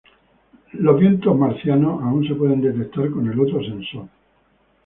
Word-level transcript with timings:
Los 0.73 0.99
vientos 0.99 1.37
marcianos 1.37 2.01
aún 2.01 2.27
se 2.27 2.33
pueden 2.33 2.59
detectar 2.59 3.11
con 3.11 3.29
el 3.29 3.39
otro 3.39 3.61
sensor. 3.63 4.07